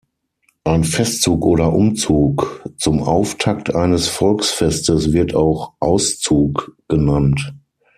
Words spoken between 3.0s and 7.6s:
Auftakt eines Volksfestes wird auch "Auszug" genannt.